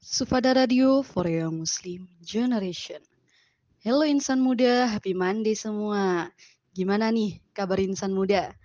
Sufada 0.00 0.56
Radio 0.56 1.04
for 1.04 1.28
Young 1.28 1.68
Muslim 1.68 2.08
Generation. 2.24 3.04
Halo 3.84 4.08
insan 4.08 4.40
muda, 4.40 4.88
happy 4.88 5.12
Monday 5.12 5.52
semua. 5.52 6.32
Gimana 6.72 7.12
nih 7.12 7.44
kabar 7.52 7.76
insan 7.76 8.16
muda? 8.16 8.56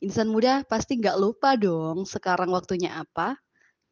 Insan 0.00 0.32
muda 0.32 0.64
pasti 0.64 0.96
nggak 0.96 1.20
lupa 1.20 1.52
dong 1.60 2.08
sekarang 2.08 2.48
waktunya 2.48 2.96
apa? 2.96 3.36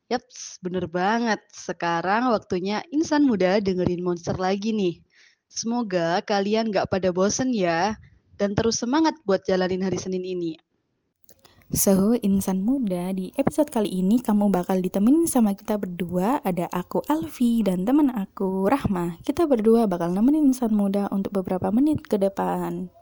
Yaps, 0.09 0.65
bener 0.65 0.89
banget. 0.89 1.45
Sekarang 1.53 2.33
waktunya 2.33 2.81
insan 2.89 3.29
muda 3.29 3.61
dengerin 3.61 4.01
monster 4.01 4.41
lagi 4.41 4.73
nih. 4.73 5.05
Semoga 5.45 6.25
kalian 6.25 6.73
nggak 6.73 6.89
pada 6.89 7.13
bosen 7.13 7.53
ya. 7.53 8.01
Dan 8.35 8.59
terus 8.59 8.83
semangat 8.83 9.15
buat 9.23 9.47
jalanin 9.47 9.87
hari 9.87 9.99
Senin 9.99 10.27
ini. 10.27 10.59
So, 11.75 12.15
insan 12.21 12.63
muda, 12.63 13.11
di 13.17 13.35
episode 13.35 13.73
kali 13.73 13.89
ini 13.89 14.23
kamu 14.23 14.53
bakal 14.53 14.79
ditemenin 14.79 15.27
sama 15.27 15.57
kita 15.57 15.75
berdua. 15.81 16.39
Ada 16.45 16.71
aku 16.71 17.03
Alfi 17.09 17.65
dan 17.65 17.83
teman 17.83 18.13
aku 18.13 18.69
Rahma. 18.69 19.19
Kita 19.25 19.49
berdua 19.49 19.89
bakal 19.89 20.13
nemenin 20.13 20.53
insan 20.53 20.77
muda 20.77 21.09
untuk 21.09 21.35
beberapa 21.41 21.73
menit 21.73 22.05
ke 22.05 22.21
depan. 22.21 22.93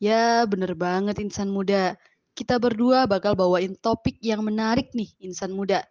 Ya, 0.00 0.46
bener 0.48 0.72
banget 0.78 1.20
insan 1.20 1.50
muda. 1.50 1.98
Kita 2.32 2.56
berdua 2.56 3.04
bakal 3.04 3.36
bawain 3.36 3.76
topik 3.76 4.16
yang 4.24 4.40
menarik 4.40 4.88
nih 4.96 5.12
insan 5.20 5.52
muda. 5.52 5.84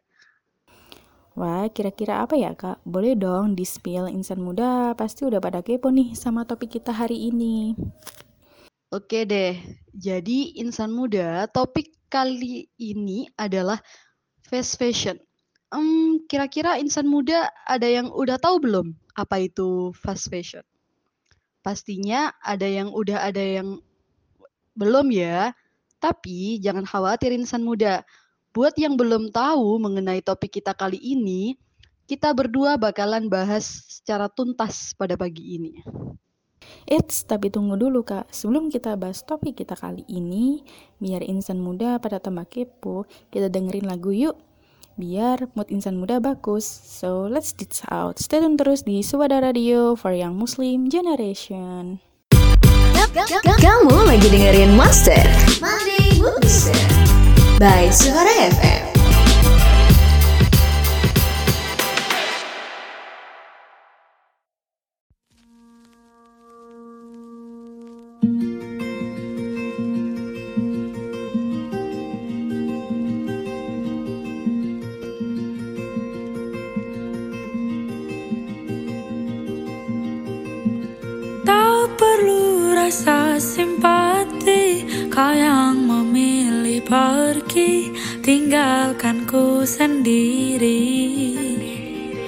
Wah, 1.38 1.70
kira-kira 1.72 2.24
apa 2.26 2.36
ya 2.36 2.52
kak? 2.58 2.84
Boleh 2.84 3.16
dong 3.16 3.56
di-spill 3.56 4.12
insan 4.12 4.44
muda, 4.44 4.92
pasti 5.00 5.24
udah 5.24 5.40
pada 5.40 5.64
kepo 5.64 5.88
nih 5.88 6.12
sama 6.12 6.44
topik 6.44 6.82
kita 6.82 6.92
hari 6.92 7.30
ini. 7.32 7.72
Oke 8.92 9.24
deh, 9.24 9.56
jadi 9.96 10.60
insan 10.60 10.92
muda, 10.92 11.48
topik 11.48 11.96
kali 12.12 12.68
ini 12.76 13.24
adalah 13.40 13.80
fast 14.44 14.76
fashion. 14.76 15.16
Um, 15.72 16.20
kira-kira 16.28 16.76
insan 16.76 17.08
muda 17.08 17.48
ada 17.64 17.88
yang 17.88 18.12
udah 18.12 18.36
tahu 18.36 18.60
belum 18.60 18.92
apa 19.16 19.48
itu 19.48 19.96
fast 19.96 20.28
fashion? 20.28 20.68
Pastinya 21.64 22.36
ada 22.44 22.68
yang 22.68 22.92
udah 22.92 23.32
ada 23.32 23.40
yang 23.40 23.80
belum 24.76 25.08
ya. 25.16 25.56
Tapi 26.04 26.60
jangan 26.60 26.84
khawatir 26.84 27.32
insan 27.32 27.64
muda. 27.64 28.04
Buat 28.52 28.76
yang 28.76 29.00
belum 29.00 29.32
tahu 29.32 29.80
mengenai 29.80 30.20
topik 30.20 30.60
kita 30.60 30.76
kali 30.76 31.00
ini, 31.00 31.56
kita 32.12 32.36
berdua 32.36 32.76
bakalan 32.76 33.32
bahas 33.32 33.88
secara 33.88 34.28
tuntas 34.28 34.92
pada 35.00 35.16
pagi 35.16 35.56
ini. 35.56 35.80
Eits, 36.90 37.24
tapi 37.24 37.54
tunggu 37.54 37.78
dulu 37.78 38.04
kak. 38.04 38.30
Sebelum 38.34 38.68
kita 38.70 38.98
bahas 39.00 39.24
topik 39.24 39.62
kita 39.62 39.78
kali 39.78 40.04
ini, 40.10 40.62
biar 41.00 41.24
insan 41.26 41.62
muda 41.62 41.98
pada 41.98 42.20
tambah 42.20 42.46
kepo, 42.50 43.06
kita 43.30 43.48
dengerin 43.48 43.88
lagu 43.88 44.12
yuk. 44.12 44.38
Biar 45.00 45.48
mood 45.56 45.72
insan 45.72 45.98
muda 45.98 46.20
bagus. 46.20 46.68
So, 46.68 47.26
let's 47.32 47.56
ditch 47.56 47.82
out. 47.90 48.20
Stay 48.20 48.44
tune 48.44 48.60
terus 48.60 48.84
di 48.84 49.02
Suwada 49.02 49.40
Radio 49.40 49.96
for 49.96 50.12
Young 50.12 50.36
Muslim 50.36 50.92
Generation. 50.92 52.04
Kamu 53.60 54.08
lagi 54.08 54.28
dengerin 54.32 54.72
Monster 54.78 55.26
Monday 55.60 56.16
Booster 56.22 56.80
by 57.60 57.92
Suara 57.92 58.32
FM. 58.56 59.01
Rasa 82.92 83.40
simpati 83.40 84.84
Kau 85.08 85.32
yang 85.32 85.80
memilih 85.88 86.84
pergi. 86.84 87.88
Tinggalkan 88.20 89.24
ku 89.24 89.64
sendiri. 89.64 90.92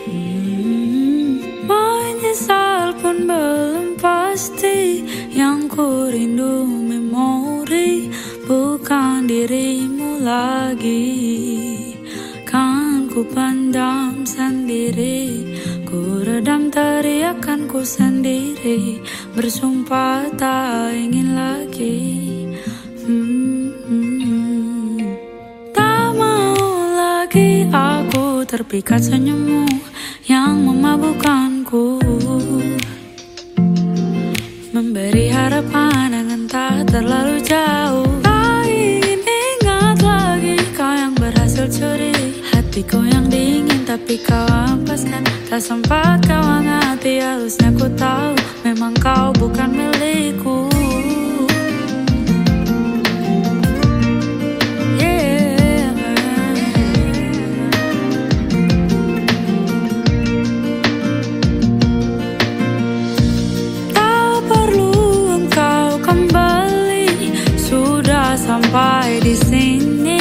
Hmm, 0.07 1.43
Menyesal 1.67 2.95
pun 2.95 3.27
belum 3.27 3.99
pasti 3.99 5.03
Yang 5.35 5.75
ku 5.75 6.07
rindu 6.07 6.63
memori 6.63 8.07
Bukan 8.47 9.27
dirimu 9.27 10.23
lagi. 10.23 11.11
Kan 12.47 13.11
ku 13.11 13.27
pandang 13.27 14.23
sendiri 14.23 15.43
Ku 15.83 16.23
redam 16.23 16.71
teriakanku 16.71 17.83
sendiri 17.83 19.03
Bersumpah 19.33 20.29
tak 20.37 20.93
ingin 20.93 21.33
lagi. 21.33 22.45
Hmm, 23.01 23.73
hmm. 23.89 25.01
Tak 25.73 26.13
mau 26.13 26.53
lagi 26.93 27.65
aku 27.65 28.45
terpikat 28.45 29.01
senyummu 29.01 29.65
Yang 30.29 30.53
memabukkanku. 30.53 31.97
Memberi 34.69 35.33
harapan 35.33 36.13
yang 36.13 36.29
entah 36.29 36.85
terlalu 36.85 37.41
jauh. 37.41 38.05
Tak 38.21 38.69
ingin 38.69 39.17
ingat 39.17 39.97
lagi 40.05 40.61
kau 40.77 40.93
yang 40.93 41.17
berhasil 41.17 41.65
curi. 41.73 42.37
Hatiku 42.53 43.01
yang 43.01 43.25
dingin 43.33 43.81
tapi 43.81 44.21
kau 44.21 44.45
ampaskan 44.45 45.25
Tak 45.49 45.57
sempat 45.57 46.21
kau 46.21 46.37
hangati 46.37 47.17
harusnya 47.17 47.73
ku 47.73 47.89
tahu 47.97 48.52
Memang 48.83 48.99
kau 48.99 49.31
bukan 49.39 49.71
milikku. 49.71 50.67
Tak 63.95 64.43
perlu 64.51 64.91
engkau 65.31 65.95
kembali. 66.03 67.07
Sudah 67.55 68.35
sampai 68.35 69.23
di 69.23 69.39
sini 69.39 70.19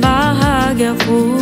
Bahagiaku 0.00 1.37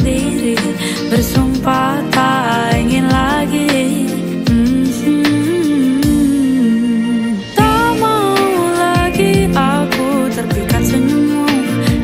sendiri. 0.00 0.56
Bersumpah 1.12 2.00
tak 2.08 2.80
ingin 2.80 3.04
lagi. 3.04 4.08
Hmm, 4.48 4.88
Tak 7.52 7.88
mau 8.00 8.32
lagi 8.80 9.44
aku 9.52 10.08
terpikat 10.32 10.82
senyummu 10.88 11.44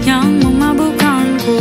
Yang 0.04 0.26
memabukkanku. 0.44 1.56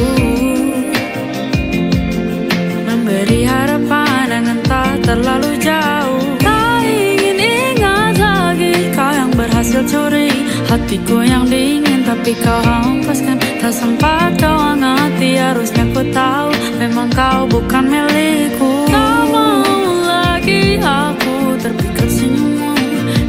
Memberi 2.84 3.47
harapan 3.47 4.28
yang 4.28 4.59
entah 4.59 4.91
terlalu 5.00 5.52
jauh. 5.63 6.35
Tak 6.44 6.84
ingin 6.84 7.40
ingat 7.40 8.19
lagi 8.19 8.91
kau 8.91 9.12
yang 9.16 9.31
berhasil 9.31 9.88
curi 9.88 10.28
Hatiku 10.67 11.23
yang 11.23 11.47
dingin 11.47 11.84
tapi 12.06 12.32
kau 12.38 12.62
hempaskan 12.62 13.38
Tak 13.60 13.74
sempat 13.74 14.38
kau 14.38 14.54
hangati 14.54 15.42
harusnya 15.42 15.84
ku 15.90 16.06
tahu 16.14 16.54
Memang 16.78 17.10
kau 17.12 17.50
bukan 17.50 17.84
milikku. 17.90 18.86
Tak 18.94 19.22
mau 19.34 19.66
lagi 20.06 20.78
aku 20.78 21.58
terpikat 21.58 22.09
senyummu 22.14 22.74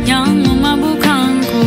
Yang 0.05 0.29
memabukkanku 0.45 1.65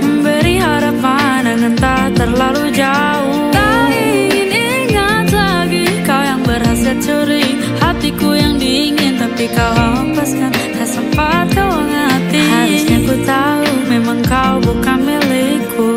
Memberi 0.00 0.56
harapan 0.56 1.40
yang 1.44 1.62
entah 1.74 2.08
terlalu 2.16 2.72
jauh. 2.72 3.52
Tak 3.52 3.92
ingin 3.92 4.48
ingat 4.88 5.28
lagi 5.28 5.84
kau 6.00 6.22
yang 6.24 6.40
berhasil 6.40 6.96
curi 7.04 7.60
Hatiku 7.76 8.32
yang 8.32 8.56
dingin. 8.56 9.20
Tapi 9.20 9.44
kau 9.52 9.72
hempaskan 9.76 10.50
Tak 10.80 10.88
sempat 10.88 11.44
kau 11.52 11.68
hangati 11.68 12.40
Harusnya 12.40 12.98
ku 13.04 13.14
tahu 13.28 13.63
memang 13.94 14.26
kau 14.26 14.58
bukan 14.58 14.98
milikku. 15.06 15.94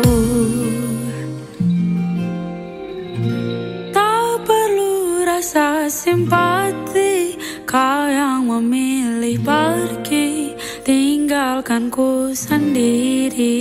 Tak 3.90 4.46
perlu 4.46 5.26
rasa 5.26 5.90
simpati 5.90 7.34
Kau 7.66 8.06
yang 8.06 8.46
memilih 8.46 9.42
pergi. 9.42 10.54
Tinggalkan 10.86 11.90
ku 11.90 12.30
sendiri 12.32 13.58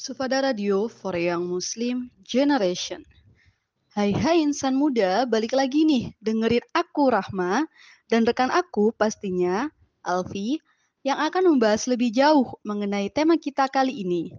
Sufada 0.00 0.40
Radio 0.40 0.88
for 0.88 1.12
Young 1.12 1.44
Muslim 1.44 2.08
Generation. 2.24 3.04
Hai 3.92 4.16
hai 4.16 4.40
insan 4.40 4.72
muda, 4.72 5.28
balik 5.28 5.52
lagi 5.52 5.84
nih 5.84 6.16
dengerin 6.24 6.64
aku 6.72 7.12
Rahma 7.12 7.68
dan 8.08 8.24
rekan 8.24 8.48
aku 8.48 8.96
pastinya 8.96 9.68
Alfi 10.00 10.56
yang 11.04 11.20
akan 11.20 11.52
membahas 11.52 11.84
lebih 11.84 12.16
jauh 12.16 12.48
mengenai 12.64 13.12
tema 13.12 13.36
kita 13.36 13.68
kali 13.68 14.00
ini. 14.00 14.32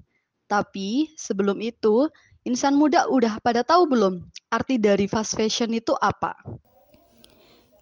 Tapi 0.49 1.13
sebelum 1.13 1.61
itu, 1.61 2.09
insan 2.41 2.73
muda 2.73 3.05
udah 3.05 3.37
pada 3.45 3.61
tahu 3.61 3.85
belum 3.85 4.17
arti 4.49 4.81
dari 4.81 5.05
fast 5.05 5.37
fashion 5.37 5.77
itu 5.77 5.93
apa? 6.01 6.41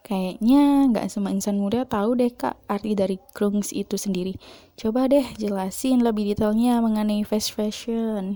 Kayaknya 0.10 0.90
nggak 0.90 1.06
semua 1.06 1.30
insan 1.30 1.62
muda 1.62 1.86
tahu 1.86 2.18
deh 2.18 2.34
kak 2.34 2.58
arti 2.66 2.98
dari 2.98 3.22
krungs 3.38 3.70
itu 3.70 3.94
sendiri. 3.94 4.34
Coba 4.74 5.06
deh 5.06 5.22
jelasin 5.38 6.02
lebih 6.02 6.34
detailnya 6.34 6.82
mengenai 6.82 7.22
fast 7.22 7.54
fashion. 7.54 8.34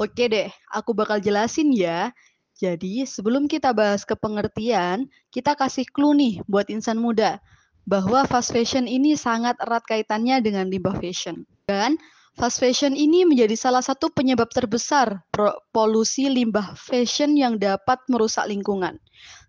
Oke 0.00 0.32
deh, 0.32 0.48
aku 0.72 0.96
bakal 0.96 1.20
jelasin 1.20 1.68
ya. 1.76 2.16
Jadi 2.56 3.04
sebelum 3.04 3.44
kita 3.44 3.76
bahas 3.76 4.08
ke 4.08 4.16
pengertian, 4.16 5.04
kita 5.28 5.52
kasih 5.52 5.84
clue 5.84 6.16
nih 6.16 6.34
buat 6.48 6.72
insan 6.72 6.96
muda 6.96 7.36
bahwa 7.84 8.24
fast 8.24 8.56
fashion 8.56 8.88
ini 8.88 9.20
sangat 9.20 9.60
erat 9.60 9.84
kaitannya 9.84 10.40
dengan 10.40 10.64
limbah 10.72 10.96
fashion. 10.96 11.44
Dan 11.68 12.00
Fast 12.40 12.56
fashion 12.56 12.96
ini 12.96 13.28
menjadi 13.28 13.52
salah 13.52 13.84
satu 13.84 14.08
penyebab 14.08 14.48
terbesar 14.48 15.28
polusi 15.76 16.24
limbah 16.32 16.72
fashion 16.72 17.36
yang 17.36 17.60
dapat 17.60 18.00
merusak 18.08 18.48
lingkungan, 18.48 18.96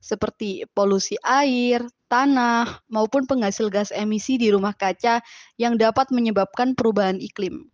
seperti 0.04 0.68
polusi 0.76 1.16
air, 1.24 1.88
tanah, 2.12 2.84
maupun 2.92 3.24
penghasil 3.24 3.72
gas 3.72 3.96
emisi 3.96 4.36
di 4.36 4.52
rumah 4.52 4.76
kaca 4.76 5.24
yang 5.56 5.80
dapat 5.80 6.12
menyebabkan 6.12 6.76
perubahan 6.76 7.16
iklim. 7.24 7.72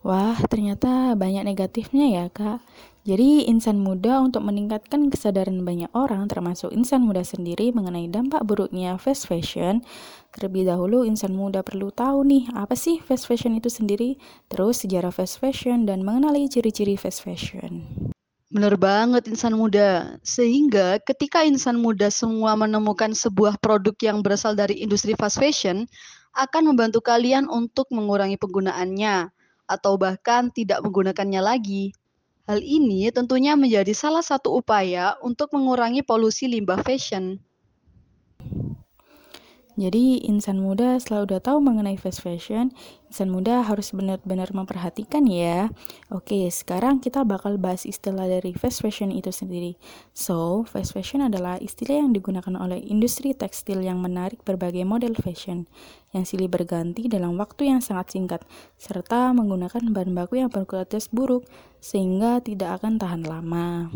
Wah, 0.00 0.32
ternyata 0.48 1.12
banyak 1.12 1.44
negatifnya 1.44 2.08
ya, 2.08 2.24
Kak. 2.32 2.64
Jadi, 3.04 3.44
insan 3.52 3.84
muda 3.84 4.24
untuk 4.24 4.40
meningkatkan 4.48 5.12
kesadaran 5.12 5.60
banyak 5.60 5.92
orang, 5.92 6.24
termasuk 6.24 6.72
insan 6.72 7.04
muda 7.04 7.20
sendiri 7.20 7.68
mengenai 7.76 8.08
dampak 8.08 8.40
buruknya 8.48 8.96
fast 8.96 9.28
fashion, 9.28 9.84
terlebih 10.32 10.64
dahulu 10.64 11.04
insan 11.04 11.36
muda 11.36 11.60
perlu 11.60 11.92
tahu 11.92 12.24
nih, 12.24 12.48
apa 12.56 12.72
sih 12.72 12.96
fast 13.04 13.28
fashion 13.28 13.52
itu 13.60 13.68
sendiri, 13.68 14.16
terus 14.48 14.80
sejarah 14.80 15.12
fast 15.12 15.36
fashion, 15.36 15.84
dan 15.84 16.00
mengenali 16.00 16.48
ciri-ciri 16.48 16.96
fast 16.96 17.20
fashion. 17.20 17.84
Benar 18.48 18.80
banget 18.80 19.28
insan 19.28 19.52
muda. 19.52 20.16
Sehingga 20.24 20.96
ketika 21.04 21.44
insan 21.44 21.76
muda 21.76 22.08
semua 22.08 22.56
menemukan 22.56 23.12
sebuah 23.12 23.60
produk 23.60 23.94
yang 24.00 24.24
berasal 24.24 24.56
dari 24.56 24.80
industri 24.80 25.12
fast 25.12 25.36
fashion, 25.36 25.84
akan 26.40 26.72
membantu 26.72 27.04
kalian 27.04 27.52
untuk 27.52 27.84
mengurangi 27.92 28.40
penggunaannya, 28.40 29.28
atau 29.70 29.94
bahkan 29.94 30.50
tidak 30.50 30.82
menggunakannya 30.82 31.38
lagi. 31.38 31.94
Hal 32.50 32.58
ini 32.58 33.06
tentunya 33.14 33.54
menjadi 33.54 33.94
salah 33.94 34.26
satu 34.26 34.58
upaya 34.58 35.14
untuk 35.22 35.54
mengurangi 35.54 36.02
polusi 36.02 36.50
limbah 36.50 36.82
fashion. 36.82 37.38
Jadi 39.80 40.28
insan 40.28 40.60
muda 40.60 41.00
setelah 41.00 41.24
udah 41.24 41.40
tahu 41.40 41.64
mengenai 41.64 41.96
fast 41.96 42.20
fashion, 42.20 42.68
insan 43.08 43.32
muda 43.32 43.64
harus 43.64 43.96
benar-benar 43.96 44.52
memperhatikan 44.52 45.24
ya. 45.24 45.72
Oke, 46.12 46.52
sekarang 46.52 47.00
kita 47.00 47.24
bakal 47.24 47.56
bahas 47.56 47.88
istilah 47.88 48.28
dari 48.28 48.52
fast 48.52 48.84
fashion 48.84 49.08
itu 49.08 49.32
sendiri. 49.32 49.80
So, 50.12 50.68
fast 50.68 50.92
fashion 50.92 51.24
adalah 51.24 51.56
istilah 51.56 51.96
yang 51.96 52.12
digunakan 52.12 52.60
oleh 52.60 52.76
industri 52.76 53.32
tekstil 53.32 53.80
yang 53.80 54.04
menarik 54.04 54.44
berbagai 54.44 54.84
model 54.84 55.16
fashion 55.16 55.64
yang 56.12 56.28
silih 56.28 56.52
berganti 56.52 57.08
dalam 57.08 57.40
waktu 57.40 57.72
yang 57.72 57.80
sangat 57.80 58.12
singkat, 58.12 58.44
serta 58.76 59.32
menggunakan 59.32 59.96
bahan 59.96 60.12
baku 60.12 60.44
yang 60.44 60.52
berkualitas 60.52 61.08
buruk 61.08 61.48
sehingga 61.80 62.44
tidak 62.44 62.84
akan 62.84 63.00
tahan 63.00 63.24
lama. 63.24 63.88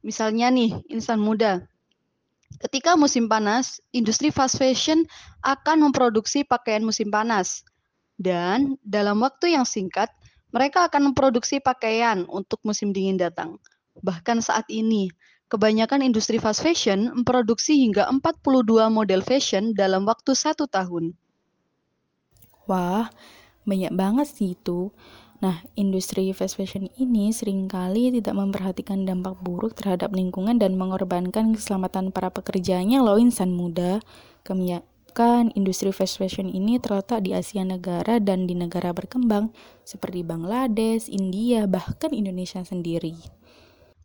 Misalnya 0.00 0.48
nih, 0.48 0.80
insan 0.88 1.20
muda 1.20 1.68
Ketika 2.56 2.96
musim 2.96 3.28
panas, 3.28 3.78
industri 3.92 4.32
fast 4.32 4.56
fashion 4.56 5.04
akan 5.44 5.92
memproduksi 5.92 6.42
pakaian 6.42 6.80
musim 6.80 7.12
panas. 7.12 7.62
Dan 8.18 8.80
dalam 8.82 9.20
waktu 9.20 9.54
yang 9.54 9.68
singkat, 9.68 10.08
mereka 10.50 10.88
akan 10.88 11.12
memproduksi 11.12 11.60
pakaian 11.60 12.24
untuk 12.26 12.58
musim 12.64 12.90
dingin 12.90 13.20
datang. 13.20 13.60
Bahkan 14.00 14.40
saat 14.40 14.66
ini, 14.72 15.12
kebanyakan 15.52 16.02
industri 16.02 16.40
fast 16.40 16.64
fashion 16.64 17.12
memproduksi 17.12 17.78
hingga 17.78 18.08
42 18.10 18.90
model 18.90 19.20
fashion 19.22 19.76
dalam 19.76 20.08
waktu 20.08 20.32
satu 20.34 20.66
tahun. 20.66 21.14
Wah, 22.68 23.08
banyak 23.64 23.92
banget 23.92 24.28
sih 24.28 24.56
itu. 24.56 24.92
Nah, 25.38 25.62
industri 25.78 26.34
fast 26.34 26.58
fashion 26.58 26.90
ini 26.98 27.30
sering 27.30 27.70
kali 27.70 28.10
tidak 28.10 28.34
memperhatikan 28.34 29.06
dampak 29.06 29.38
buruk 29.38 29.78
terhadap 29.78 30.10
lingkungan 30.10 30.58
dan 30.58 30.74
mengorbankan 30.74 31.54
keselamatan 31.54 32.10
para 32.10 32.26
pekerjanya 32.34 32.98
loh 33.06 33.22
insan 33.22 33.54
muda. 33.54 34.02
Kebanyakan 34.42 35.54
industri 35.54 35.94
fast 35.94 36.18
fashion 36.18 36.50
ini 36.50 36.82
terletak 36.82 37.22
di 37.22 37.38
Asia 37.38 37.62
Negara 37.62 38.18
dan 38.18 38.50
di 38.50 38.58
negara 38.58 38.90
berkembang 38.90 39.54
seperti 39.86 40.26
Bangladesh, 40.26 41.06
India, 41.06 41.70
bahkan 41.70 42.10
Indonesia 42.10 42.58
sendiri. 42.66 43.14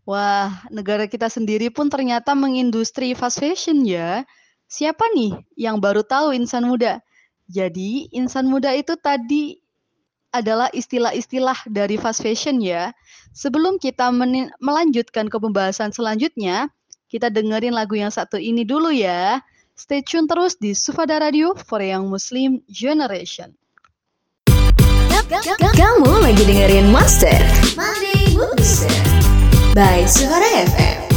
Wah, 0.06 0.70
negara 0.70 1.10
kita 1.10 1.34
sendiri 1.34 1.74
pun 1.74 1.90
ternyata 1.90 2.38
mengindustri 2.38 3.18
fast 3.18 3.42
fashion 3.42 3.82
ya. 3.82 4.22
Siapa 4.70 5.02
nih 5.18 5.34
yang 5.58 5.82
baru 5.82 6.06
tahu 6.06 6.38
insan 6.38 6.70
muda? 6.70 7.02
Jadi, 7.50 8.14
insan 8.14 8.54
muda 8.54 8.70
itu 8.78 8.94
tadi 9.02 9.63
adalah 10.34 10.68
istilah-istilah 10.74 11.70
dari 11.70 11.96
fast 11.96 12.26
fashion 12.26 12.60
ya. 12.60 12.92
Sebelum 13.32 13.78
kita 13.78 14.10
melanjutkan 14.60 15.30
ke 15.30 15.38
pembahasan 15.38 15.94
selanjutnya, 15.94 16.68
kita 17.08 17.30
dengerin 17.30 17.78
lagu 17.78 17.94
yang 17.94 18.10
satu 18.10 18.42
ini 18.42 18.66
dulu 18.66 18.90
ya. 18.90 19.40
Stay 19.74 20.02
tune 20.06 20.30
terus 20.30 20.58
di 20.58 20.74
Sufada 20.78 21.18
Radio 21.22 21.54
for 21.58 21.82
Young 21.82 22.10
Muslim 22.10 22.62
Generation. 22.70 23.54
Kamu 25.74 26.12
lagi 26.22 26.44
dengerin 26.46 26.94
Master 26.94 27.42
Monday 27.74 28.38
by 29.74 30.06
Suara 30.06 30.50
FM. 30.70 31.13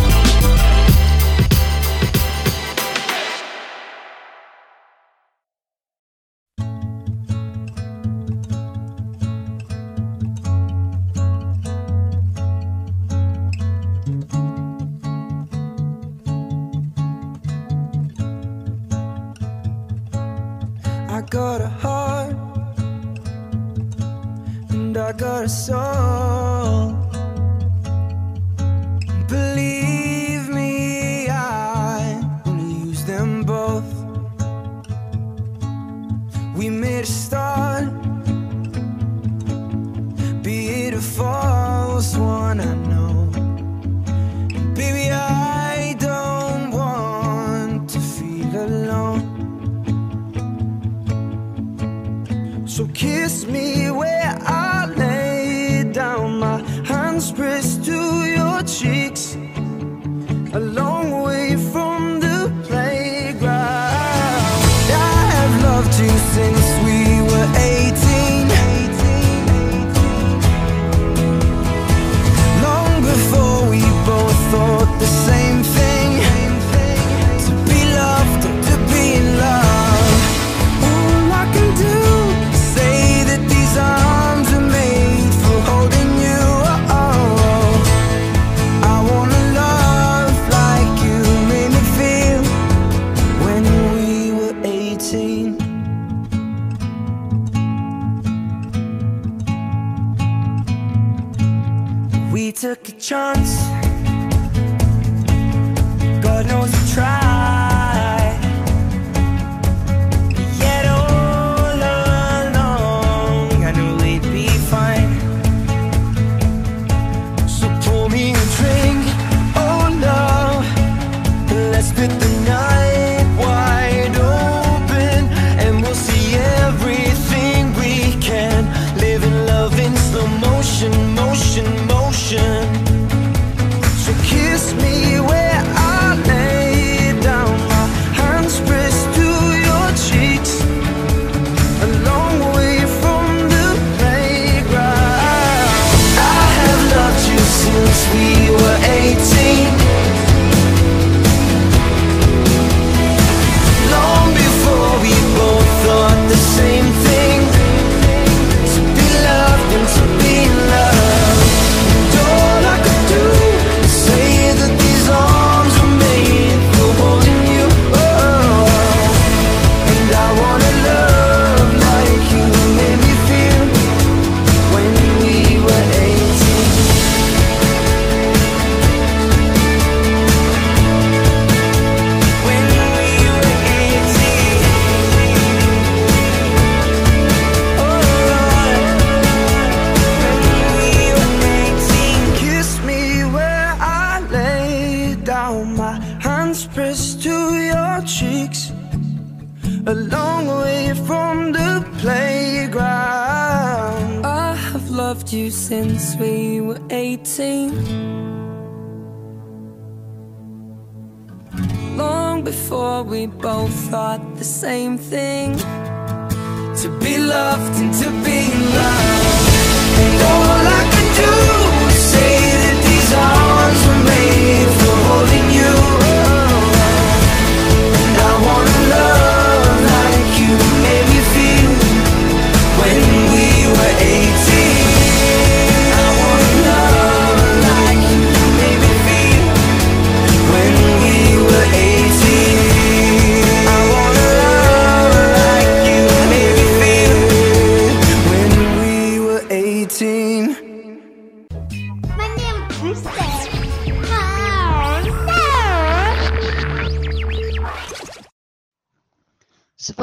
Same 214.66 214.99
thing. 214.99 215.36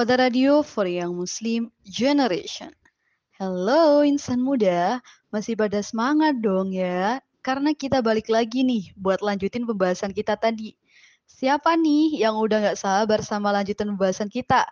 Sepada 0.04 0.28
Radio 0.28 0.68
for 0.68 0.84
Young 0.84 1.16
Muslim 1.16 1.72
Generation. 1.88 2.76
Halo 3.40 4.04
insan 4.04 4.44
muda, 4.44 5.00
masih 5.32 5.56
pada 5.56 5.80
semangat 5.80 6.44
dong 6.44 6.76
ya? 6.76 7.24
Karena 7.40 7.72
kita 7.72 8.04
balik 8.04 8.28
lagi 8.28 8.68
nih 8.68 8.92
buat 9.00 9.24
lanjutin 9.24 9.64
pembahasan 9.64 10.12
kita 10.12 10.36
tadi. 10.36 10.76
Siapa 11.24 11.80
nih 11.80 12.20
yang 12.20 12.36
udah 12.36 12.60
nggak 12.60 12.84
sabar 12.84 13.24
sama 13.24 13.56
lanjutan 13.56 13.96
pembahasan 13.96 14.28
kita? 14.28 14.68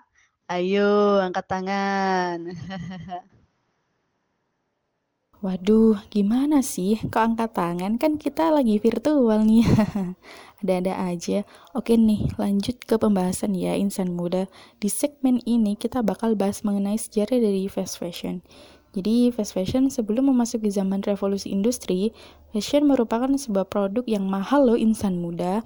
Ayo, 0.51 1.23
angkat 1.23 1.47
tangan. 1.47 2.51
Waduh, 5.47 5.95
gimana 6.11 6.59
sih? 6.59 6.99
Kok 7.07 7.23
angkat 7.39 7.55
tangan? 7.55 7.95
Kan 7.95 8.19
kita 8.19 8.51
lagi 8.51 8.83
virtual 8.83 9.47
nih. 9.47 9.63
Ada-ada 10.61 10.93
aja. 11.09 11.41
Oke 11.73 11.97
nih, 11.97 12.29
lanjut 12.37 12.77
ke 12.85 12.95
pembahasan 13.01 13.57
ya 13.57 13.73
insan 13.73 14.13
muda. 14.13 14.45
Di 14.77 14.93
segmen 14.93 15.41
ini 15.49 15.73
kita 15.73 16.05
bakal 16.05 16.37
bahas 16.37 16.61
mengenai 16.61 17.01
sejarah 17.01 17.41
dari 17.41 17.65
fast 17.65 17.97
fashion. 17.97 18.45
Jadi, 18.93 19.33
fast 19.33 19.57
fashion 19.57 19.89
sebelum 19.89 20.29
memasuki 20.29 20.69
zaman 20.69 21.01
revolusi 21.01 21.49
industri, 21.49 22.13
fashion 22.53 22.85
merupakan 22.85 23.31
sebuah 23.33 23.71
produk 23.73 24.05
yang 24.05 24.29
mahal 24.29 24.69
loh 24.69 24.77
insan 24.77 25.17
muda. 25.17 25.65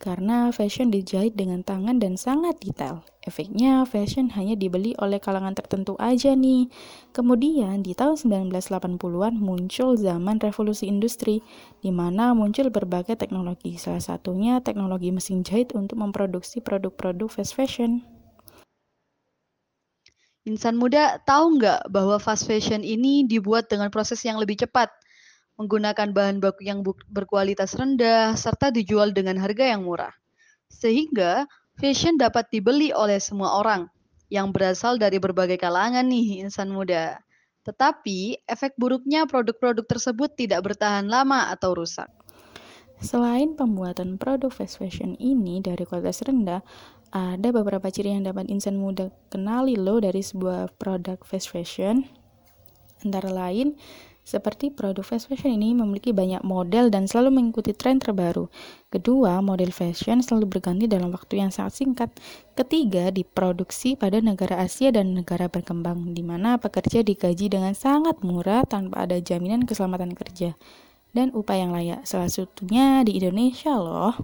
Karena 0.00 0.48
fashion 0.48 0.88
dijahit 0.88 1.36
dengan 1.36 1.60
tangan 1.60 2.00
dan 2.00 2.16
sangat 2.16 2.56
detail. 2.64 3.04
Efeknya, 3.30 3.86
fashion 3.86 4.34
hanya 4.34 4.58
dibeli 4.58 4.98
oleh 4.98 5.22
kalangan 5.22 5.54
tertentu 5.54 5.94
aja 6.02 6.34
nih. 6.34 6.66
Kemudian, 7.14 7.86
di 7.86 7.94
tahun 7.94 8.18
1980-an 8.18 9.38
muncul 9.38 9.94
zaman 9.94 10.42
revolusi 10.42 10.90
industri, 10.90 11.38
di 11.78 11.94
mana 11.94 12.34
muncul 12.34 12.74
berbagai 12.74 13.14
teknologi. 13.14 13.78
Salah 13.78 14.02
satunya 14.02 14.58
teknologi 14.58 15.14
mesin 15.14 15.46
jahit 15.46 15.70
untuk 15.78 16.02
memproduksi 16.02 16.58
produk-produk 16.58 17.30
fast 17.30 17.54
fashion. 17.54 18.02
Insan 20.42 20.74
muda 20.74 21.22
tahu 21.22 21.62
nggak 21.62 21.86
bahwa 21.86 22.18
fast 22.18 22.50
fashion 22.50 22.82
ini 22.82 23.22
dibuat 23.30 23.70
dengan 23.70 23.94
proses 23.94 24.18
yang 24.26 24.42
lebih 24.42 24.58
cepat, 24.58 24.90
menggunakan 25.54 26.10
bahan 26.10 26.42
baku 26.42 26.66
yang 26.66 26.82
berkualitas 27.06 27.78
rendah, 27.78 28.34
serta 28.34 28.74
dijual 28.74 29.14
dengan 29.14 29.38
harga 29.38 29.70
yang 29.70 29.86
murah. 29.86 30.10
Sehingga 30.66 31.46
fashion 31.80 32.20
dapat 32.20 32.52
dibeli 32.52 32.92
oleh 32.92 33.16
semua 33.16 33.56
orang 33.56 33.88
yang 34.28 34.52
berasal 34.52 35.00
dari 35.00 35.16
berbagai 35.16 35.56
kalangan 35.56 36.04
nih 36.04 36.44
insan 36.44 36.70
muda. 36.70 37.18
Tetapi 37.64 38.44
efek 38.44 38.76
buruknya 38.76 39.24
produk-produk 39.24 39.88
tersebut 39.88 40.36
tidak 40.36 40.60
bertahan 40.68 41.08
lama 41.08 41.48
atau 41.48 41.72
rusak. 41.72 42.08
Selain 43.00 43.56
pembuatan 43.56 44.20
produk 44.20 44.52
fast 44.52 44.76
fashion 44.76 45.16
ini 45.16 45.64
dari 45.64 45.88
kualitas 45.88 46.20
rendah, 46.20 46.60
ada 47.10 47.48
beberapa 47.50 47.88
ciri 47.88 48.12
yang 48.12 48.28
dapat 48.28 48.46
insan 48.52 48.76
muda 48.76 49.08
kenali 49.32 49.74
loh 49.74 49.98
dari 49.98 50.20
sebuah 50.20 50.76
produk 50.76 51.16
fast 51.24 51.48
fashion. 51.48 52.04
Antara 53.00 53.32
lain, 53.32 53.80
seperti 54.30 54.70
produk 54.70 55.02
fast 55.02 55.26
fashion 55.26 55.58
ini 55.58 55.74
memiliki 55.74 56.14
banyak 56.14 56.46
model 56.46 56.86
dan 56.86 57.10
selalu 57.10 57.42
mengikuti 57.42 57.74
tren 57.74 57.98
terbaru. 57.98 58.46
Kedua, 58.86 59.42
model 59.42 59.74
fashion 59.74 60.22
selalu 60.22 60.46
berganti 60.46 60.86
dalam 60.86 61.10
waktu 61.10 61.42
yang 61.42 61.50
sangat 61.50 61.82
singkat. 61.82 62.10
Ketiga, 62.54 63.10
diproduksi 63.10 63.98
pada 63.98 64.22
negara 64.22 64.62
Asia 64.62 64.94
dan 64.94 65.18
negara 65.18 65.50
berkembang, 65.50 66.14
di 66.14 66.22
mana 66.22 66.62
pekerja 66.62 67.02
digaji 67.02 67.50
dengan 67.50 67.74
sangat 67.74 68.22
murah 68.22 68.62
tanpa 68.62 69.02
ada 69.02 69.18
jaminan 69.18 69.66
keselamatan 69.66 70.14
kerja 70.14 70.54
dan 71.10 71.34
upah 71.34 71.56
yang 71.58 71.74
layak. 71.74 72.06
Salah 72.06 72.30
satunya 72.30 73.02
di 73.02 73.18
Indonesia 73.18 73.74
loh. 73.74 74.14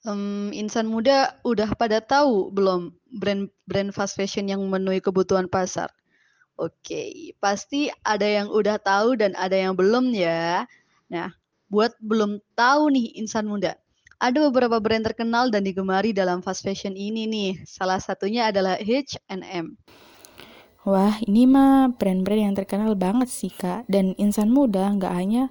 Em, 0.00 0.48
insan 0.56 0.88
muda 0.88 1.36
udah 1.44 1.76
pada 1.76 2.00
tahu 2.00 2.48
belum 2.56 2.96
brand-brand 3.20 3.92
fast 3.92 4.16
fashion 4.16 4.48
yang 4.48 4.64
memenuhi 4.64 5.04
kebutuhan 5.04 5.44
pasar? 5.44 5.92
Oke, 6.60 7.32
pasti 7.40 7.88
ada 8.04 8.28
yang 8.28 8.52
udah 8.52 8.76
tahu 8.76 9.16
dan 9.16 9.32
ada 9.32 9.56
yang 9.56 9.72
belum 9.72 10.12
ya. 10.12 10.68
Nah, 11.08 11.32
buat 11.72 11.96
belum 12.04 12.36
tahu 12.52 12.92
nih 12.92 13.16
insan 13.16 13.48
muda, 13.48 13.80
ada 14.20 14.38
beberapa 14.52 14.76
brand 14.76 15.08
terkenal 15.08 15.48
dan 15.48 15.64
digemari 15.64 16.12
dalam 16.12 16.44
fast 16.44 16.60
fashion 16.60 16.92
ini 16.92 17.24
nih. 17.24 17.64
Salah 17.64 17.96
satunya 17.96 18.52
adalah 18.52 18.76
H&M. 18.76 19.72
Wah, 20.84 21.16
ini 21.24 21.48
mah 21.48 21.96
brand-brand 21.96 22.52
yang 22.52 22.56
terkenal 22.56 22.92
banget 22.92 23.32
sih, 23.32 23.48
Kak. 23.48 23.88
Dan 23.88 24.12
insan 24.20 24.52
muda 24.52 24.92
nggak 24.92 25.14
hanya 25.16 25.48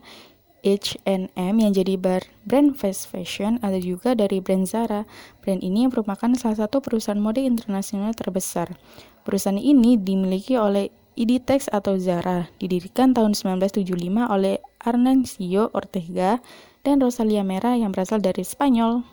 H&M 0.62 1.56
yang 1.58 1.72
jadi 1.74 1.98
brand 2.46 2.78
fast 2.78 3.10
fashion, 3.10 3.58
ada 3.66 3.82
juga 3.82 4.14
dari 4.14 4.44
brand 4.44 4.70
Zara. 4.70 5.10
Brand 5.42 5.66
ini 5.66 5.90
merupakan 5.90 6.30
salah 6.38 6.68
satu 6.68 6.86
perusahaan 6.86 7.18
mode 7.18 7.42
internasional 7.42 8.14
terbesar. 8.14 8.78
Perusahaan 9.26 9.58
ini 9.58 9.96
dimiliki 9.96 10.54
oleh 10.54 10.99
Inditex 11.20 11.68
atau 11.68 12.00
Zara, 12.00 12.48
didirikan 12.64 13.12
tahun 13.12 13.36
1975 13.36 13.84
oleh 14.32 14.64
Arnancio 14.80 15.68
Ortega 15.76 16.40
dan 16.88 17.04
Rosalia 17.04 17.44
Mera 17.44 17.76
yang 17.76 17.92
berasal 17.92 18.24
dari 18.24 18.48
Spanyol. 18.48 19.04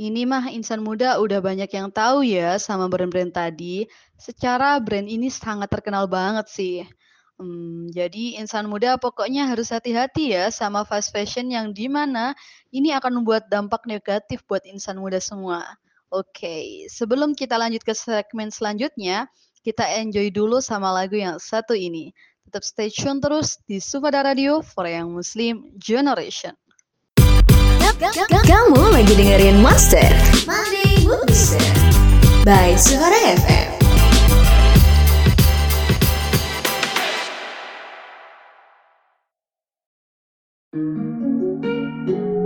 Ini 0.00 0.24
mah 0.24 0.48
insan 0.48 0.80
muda 0.80 1.20
udah 1.20 1.44
banyak 1.44 1.68
yang 1.68 1.92
tahu 1.92 2.24
ya 2.24 2.56
sama 2.56 2.88
brand-brand 2.88 3.28
tadi. 3.28 3.84
Secara 4.16 4.80
brand 4.80 5.04
ini 5.04 5.28
sangat 5.28 5.68
terkenal 5.68 6.08
banget 6.08 6.48
sih. 6.48 6.76
Hmm, 7.36 7.92
jadi 7.92 8.40
insan 8.40 8.64
muda 8.64 8.96
pokoknya 8.96 9.44
harus 9.44 9.68
hati-hati 9.68 10.32
ya 10.32 10.48
sama 10.48 10.88
fast 10.88 11.12
fashion 11.12 11.52
yang 11.52 11.76
di 11.76 11.92
mana 11.92 12.32
ini 12.72 12.96
akan 12.96 13.20
membuat 13.20 13.52
dampak 13.52 13.84
negatif 13.84 14.40
buat 14.48 14.64
insan 14.64 14.96
muda 14.96 15.20
semua. 15.20 15.76
Oke, 16.08 16.88
sebelum 16.88 17.36
kita 17.36 17.60
lanjut 17.60 17.84
ke 17.84 17.92
segmen 17.92 18.48
selanjutnya, 18.48 19.28
kita 19.64 19.88
enjoy 19.96 20.28
dulu 20.28 20.60
sama 20.60 20.92
lagu 20.92 21.16
yang 21.16 21.40
satu 21.40 21.72
ini. 21.72 22.12
Tetap 22.44 22.62
stay 22.62 22.92
tune 22.92 23.18
terus 23.24 23.56
di 23.64 23.80
Sufada 23.80 24.20
Radio 24.20 24.60
for 24.60 24.84
Young 24.84 25.16
Muslim 25.16 25.72
Generation. 25.80 26.52
Kamu 28.44 28.92
lagi 28.92 29.16
dengerin 29.16 29.64
Monster 29.64 30.12
Monday 30.44 31.00
Mood 31.08 31.24
Booster 31.24 31.72
by 32.44 32.76
Suara 32.76 33.16
FM. 33.40 33.72
Found 40.74 42.43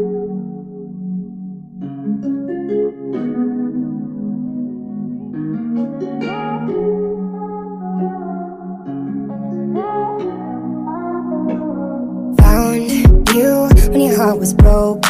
heart 14.18 14.40
was 14.40 14.52
broke. 14.52 15.04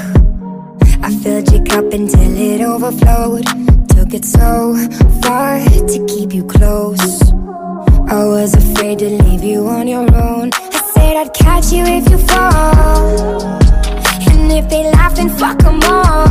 I 1.02 1.10
filled 1.22 1.50
your 1.50 1.64
cup 1.64 1.86
until 1.94 2.36
it 2.36 2.60
overflowed. 2.60 3.46
Took 3.88 4.12
it 4.12 4.24
so 4.26 4.76
far 5.22 5.60
to 5.92 6.06
keep 6.06 6.34
you 6.34 6.44
close. 6.44 7.22
I 8.10 8.22
was 8.34 8.52
afraid 8.52 8.98
to 8.98 9.08
leave 9.08 9.42
you 9.42 9.66
on 9.66 9.88
your 9.88 10.06
own. 10.14 10.50
I 10.52 10.80
said 10.92 11.16
I'd 11.16 11.32
catch 11.32 11.72
you 11.72 11.84
if 11.86 12.10
you 12.10 12.18
fall. 12.18 13.40
And 14.30 14.52
if 14.52 14.68
they 14.68 14.84
laugh, 14.90 15.14
then 15.16 15.30
fuck 15.30 15.58
them 15.58 15.80
all. 15.84 16.28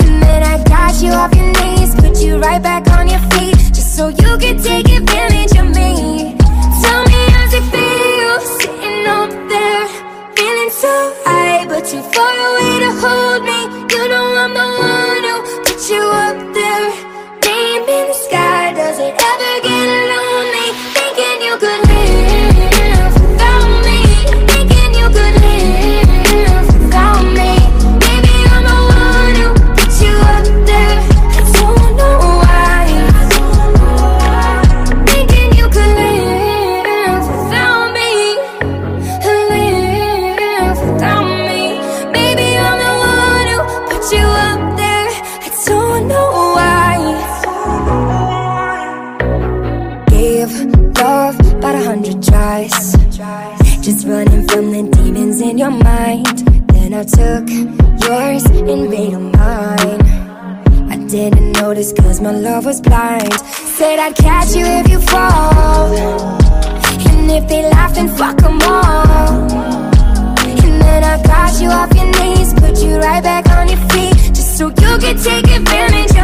And 0.00 0.22
then 0.22 0.42
I 0.42 0.64
got 0.64 0.94
you 1.02 1.10
off 1.10 1.34
your 1.34 1.52
knees, 1.60 1.94
put 1.96 2.22
you 2.24 2.38
right 2.38 2.62
back 2.62 2.88
on 2.98 3.06
your 3.06 3.20
feet, 3.32 3.74
just 3.76 3.94
so 3.96 4.08
you 4.08 4.38
could 4.42 4.62
take 4.62 4.88
advantage 4.88 5.58
of 5.58 5.76
me. 5.76 6.17
Too 11.90 12.02
far 12.02 12.36
away 12.48 12.80
to 12.80 12.90
hold 13.00 13.42
me. 13.44 13.60
You 13.94 14.08
know 14.08 14.36
I'm 14.36 14.52
the 14.52 14.67
was 62.78 62.88
blind. 62.88 63.32
Said 63.76 63.98
I'd 63.98 64.14
catch 64.16 64.54
you 64.54 64.64
if 64.64 64.88
you 64.88 65.00
fall. 65.00 65.94
And 67.08 67.30
if 67.30 67.48
they 67.48 67.62
laugh, 67.62 67.94
then 67.94 68.08
fuck 68.08 68.36
them 68.36 68.58
all. 68.62 69.48
And 70.38 70.82
then 70.82 71.04
I 71.04 71.22
got 71.22 71.60
you 71.60 71.68
off 71.68 71.92
your 71.94 72.10
knees, 72.20 72.54
put 72.54 72.78
you 72.82 72.96
right 72.98 73.22
back 73.22 73.48
on 73.50 73.68
your 73.68 73.82
feet, 73.90 74.34
just 74.34 74.58
so 74.58 74.68
you 74.68 74.98
could 74.98 75.22
take 75.22 75.48
advantage 75.48 76.17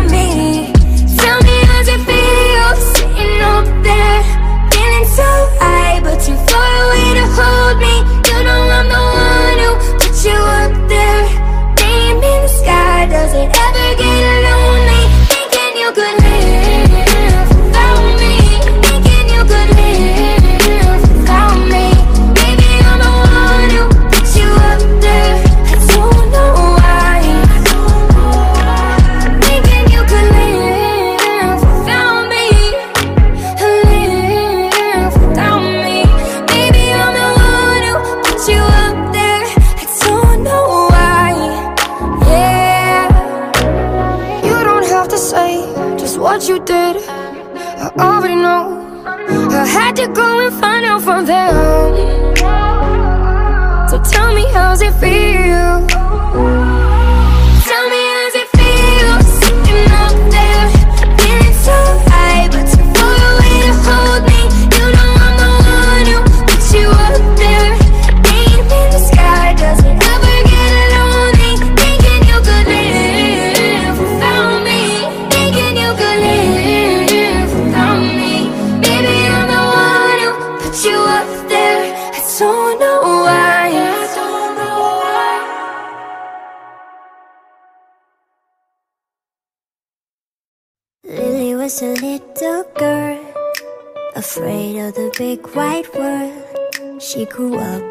afraid 94.17 94.79
of 94.79 94.95
the 94.95 95.13
big 95.19 95.45
white 95.57 95.93
world. 95.95 97.03
She 97.03 97.25
grew 97.27 97.59
up 97.59 97.83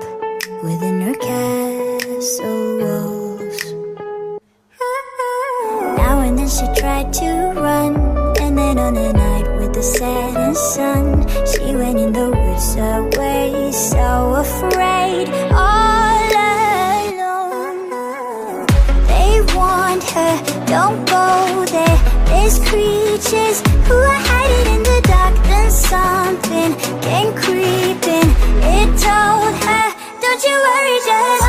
within 0.64 1.02
her 1.02 1.16
castle 1.16 2.78
walls. 2.80 3.74
Now 5.98 6.22
and 6.22 6.38
then 6.38 6.48
she 6.48 6.66
tried 6.80 7.12
to 7.14 7.52
run, 7.60 7.96
and 8.40 8.58
then 8.58 8.78
on 8.80 8.96
a 8.96 9.12
night 9.12 9.48
with 9.60 9.74
the 9.74 9.84
setting 9.84 10.56
sun, 10.56 11.28
she 11.46 11.76
went 11.76 12.00
in 12.00 12.14
the 12.14 12.30
woods 12.30 12.76
away, 12.78 13.72
so 13.72 14.36
afraid, 14.36 15.28
all 15.52 16.32
alone. 17.20 17.86
They 19.08 19.42
warned 19.54 20.04
her, 20.04 20.38
don't 20.68 21.06
go 21.06 21.66
there. 21.66 22.00
There's 22.28 22.60
creatures 22.60 23.62
who 23.88 23.96
are 23.96 24.22
hiding 24.32 24.76
in 24.76 24.83
something 25.74 26.76
came 27.02 27.34
creeping. 27.34 28.30
It 28.62 28.90
told 29.02 29.56
her, 29.66 29.86
don't 30.22 30.44
you 30.44 30.54
worry, 30.54 31.00
just 31.04 31.43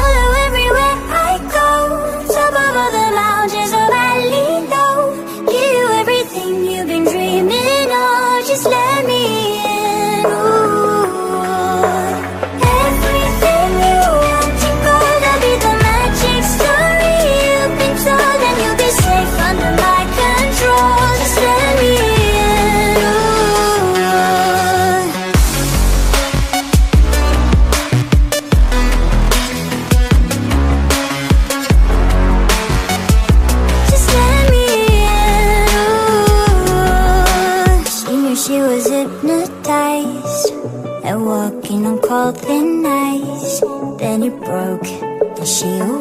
and 45.45 45.51
she 45.51 45.94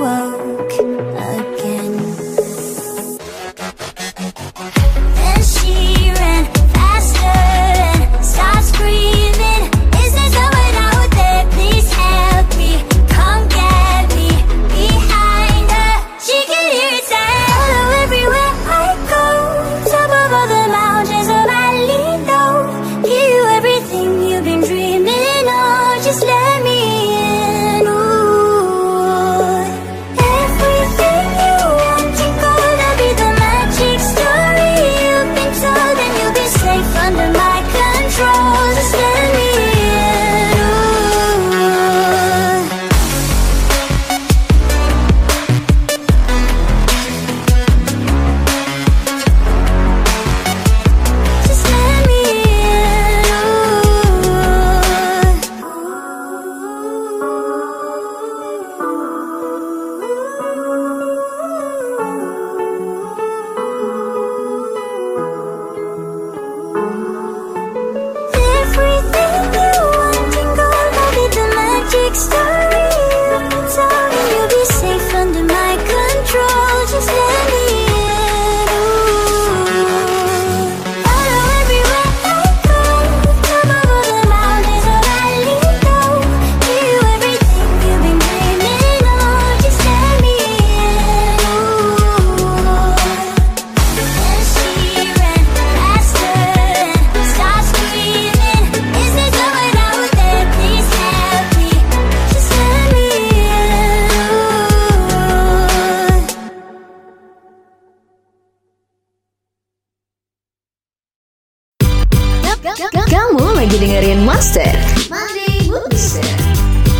Kamu 112.73 113.53
lagi 113.53 113.77
dengerin 113.77 114.25
Monster 114.25 114.65
Monday 115.05 115.69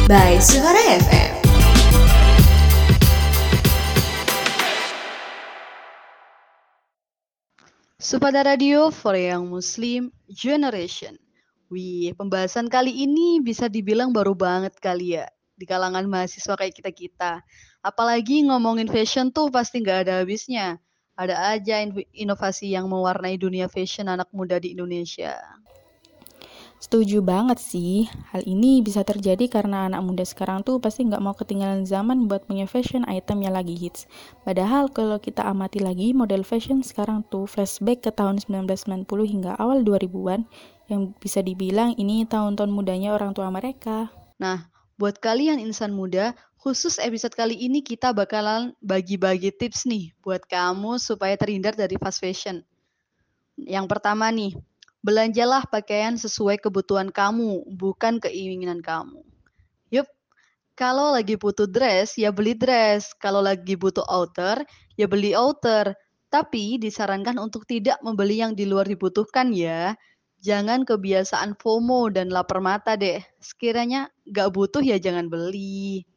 by 0.06 0.38
Suara 0.38 0.78
FM. 1.02 1.34
Supada 7.98 8.46
Radio 8.46 8.94
for 8.94 9.18
Young 9.18 9.50
Muslim 9.50 10.14
Generation. 10.30 11.18
Wih, 11.74 12.14
pembahasan 12.14 12.70
kali 12.70 12.94
ini 12.94 13.42
bisa 13.42 13.66
dibilang 13.66 14.14
baru 14.14 14.38
banget 14.38 14.78
kali 14.78 15.18
ya 15.18 15.26
di 15.58 15.66
kalangan 15.66 16.06
mahasiswa 16.06 16.54
kayak 16.54 16.78
kita-kita. 16.78 17.42
Apalagi 17.82 18.46
ngomongin 18.46 18.86
fashion 18.94 19.34
tuh 19.34 19.50
pasti 19.50 19.82
nggak 19.82 20.06
ada 20.06 20.22
habisnya. 20.22 20.78
Ada 21.18 21.58
aja 21.58 21.82
in- 21.82 22.10
inovasi 22.14 22.74
yang 22.74 22.90
mewarnai 22.90 23.42
dunia 23.42 23.66
fashion 23.70 24.10
anak 24.10 24.30
muda 24.34 24.58
di 24.62 24.74
Indonesia. 24.78 25.62
Setuju 26.84 27.24
banget 27.24 27.63
sih, 27.63 28.12
hal 28.36 28.43
ini 28.43 28.84
bisa 28.84 29.08
terjadi 29.08 29.48
karena 29.48 29.88
anak 29.88 30.04
muda 30.04 30.28
sekarang 30.28 30.67
tuh 30.67 30.84
pasti 30.84 31.08
nggak 31.08 31.24
mau 31.24 31.32
ketinggalan 31.32 31.88
zaman 31.88 32.28
buat 32.28 32.43
punya 32.43 32.67
fashion 32.67 33.08
item 33.08 33.39
yang 33.39 33.56
lagi 33.56 33.72
hits. 33.72 34.04
Padahal 34.43 34.91
kalau 34.91 35.15
kita 35.15 35.48
amati 35.48 35.80
lagi 35.80 36.12
model 36.12 36.43
fashion 36.43 36.84
sekarang 36.84 37.24
tuh 37.32 37.48
flashback 37.48 38.04
ke 38.04 38.12
tahun 38.12 38.43
1990 38.43 39.08
hingga 39.08 39.56
awal 39.63 39.80
2000-an 39.88 40.43
yang 40.91 41.15
bisa 41.24 41.39
dibilang 41.39 41.96
ini 41.96 42.28
tahun-tahun 42.28 42.76
mudanya 42.76 43.15
orang 43.15 43.32
tua 43.32 43.48
mereka. 43.48 44.12
Nah, 44.36 44.67
buat 45.00 45.24
kalian 45.24 45.63
insan 45.63 45.96
muda, 45.96 46.36
khusus 46.60 47.00
episode 47.00 47.32
kali 47.32 47.63
ini 47.63 47.80
kita 47.80 48.12
bakalan 48.12 48.76
bagi-bagi 48.84 49.56
tips 49.56 49.88
nih 49.88 50.12
buat 50.19 50.43
kamu 50.52 51.00
supaya 51.00 51.39
terhindar 51.39 51.80
dari 51.80 51.96
fast 51.96 52.19
fashion. 52.19 52.60
Yang 53.56 53.88
pertama 53.88 54.28
nih, 54.36 54.52
belanjalah 55.04 55.68
pakaian 55.68 56.16
sesuai 56.16 56.63
kebutuhan 56.63 57.12
kamu, 57.12 57.68
bukan 57.76 58.24
keinginan 58.24 58.80
kamu. 58.80 59.20
Yup, 59.92 60.08
kalau 60.74 61.13
lagi 61.13 61.36
butuh 61.36 61.68
dress, 61.68 62.16
ya 62.18 62.32
beli 62.32 62.56
dress. 62.56 63.12
Kalau 63.20 63.44
lagi 63.44 63.76
butuh 63.76 64.08
outer, 64.08 64.63
ya 64.96 65.06
beli 65.06 65.36
outer. 65.36 65.94
Tapi 66.34 66.82
disarankan 66.82 67.38
untuk 67.38 67.70
tidak 67.70 68.02
membeli 68.02 68.42
yang 68.42 68.58
di 68.58 68.66
luar 68.66 68.89
dibutuhkan 68.89 69.54
ya. 69.54 69.94
Jangan 70.42 70.82
kebiasaan 70.82 71.56
FOMO 71.62 72.10
dan 72.10 72.34
lapar 72.34 72.58
mata 72.58 72.98
deh. 72.98 73.22
Sekiranya 73.38 74.10
nggak 74.26 74.50
butuh 74.50 74.82
ya 74.82 74.98
jangan 74.98 75.30
beli. 75.30 76.08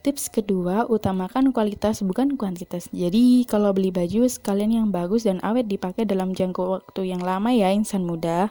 Tips 0.00 0.32
kedua, 0.32 0.88
utamakan 0.88 1.52
kualitas 1.52 2.00
bukan 2.00 2.40
kuantitas. 2.40 2.88
Jadi, 2.88 3.44
kalau 3.44 3.76
beli 3.76 3.92
baju 3.92 4.24
sekalian 4.24 4.72
yang 4.72 4.88
bagus 4.88 5.28
dan 5.28 5.44
awet 5.44 5.68
dipakai 5.68 6.08
dalam 6.08 6.32
jangka 6.32 6.56
waktu 6.56 7.12
yang 7.12 7.20
lama 7.20 7.52
ya 7.52 7.68
insan 7.68 8.08
muda. 8.08 8.48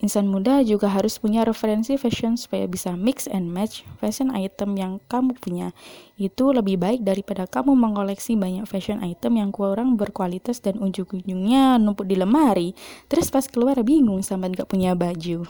Insan 0.00 0.32
muda 0.32 0.64
juga 0.64 0.88
harus 0.88 1.20
punya 1.20 1.44
referensi 1.44 1.92
fashion 2.00 2.40
supaya 2.40 2.64
bisa 2.64 2.96
mix 2.96 3.28
and 3.28 3.52
match 3.52 3.84
fashion 4.00 4.32
item 4.32 4.72
yang 4.80 4.92
kamu 5.12 5.36
punya. 5.36 5.76
Itu 6.16 6.56
lebih 6.56 6.80
baik 6.80 7.04
daripada 7.04 7.44
kamu 7.44 7.76
mengoleksi 7.76 8.32
banyak 8.40 8.64
fashion 8.64 9.04
item 9.04 9.44
yang 9.44 9.52
kurang 9.52 10.00
berkualitas 10.00 10.64
dan 10.64 10.80
ujung-ujungnya 10.80 11.76
numpuk 11.76 12.08
di 12.08 12.16
lemari. 12.16 12.72
Terus 13.12 13.28
pas 13.28 13.44
keluar 13.44 13.76
bingung 13.84 14.24
sama 14.24 14.48
nggak 14.48 14.72
punya 14.72 14.96
baju. 14.96 15.44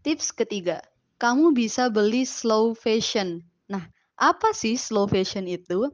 Tips 0.00 0.32
ketiga, 0.32 0.80
kamu 1.20 1.52
bisa 1.52 1.92
beli 1.92 2.24
slow 2.24 2.72
fashion. 2.72 3.44
Nah, 3.66 3.82
apa 4.16 4.54
sih 4.54 4.78
slow 4.78 5.10
fashion 5.10 5.50
itu? 5.50 5.90